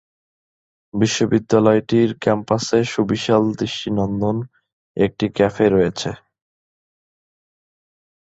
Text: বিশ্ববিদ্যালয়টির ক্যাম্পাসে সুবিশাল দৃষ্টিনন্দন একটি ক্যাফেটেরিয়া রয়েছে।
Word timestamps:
বিশ্ববিদ্যালয়টির 0.93 2.09
ক্যাম্পাসে 2.23 2.79
সুবিশাল 2.93 3.43
দৃষ্টিনন্দন 3.59 4.37
একটি 4.97 5.25
ক্যাফেটেরিয়া 5.29 5.75
রয়েছে। 5.75 6.09